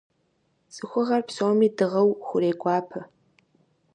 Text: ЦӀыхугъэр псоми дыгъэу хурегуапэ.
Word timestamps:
ЦӀыхугъэр 0.73 1.21
псоми 1.27 1.67
дыгъэу 1.77 2.09
хурегуапэ. 2.25 2.99